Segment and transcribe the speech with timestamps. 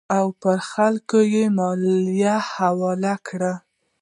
[0.17, 3.53] او پر خلکو یې مالیه حواله کړه.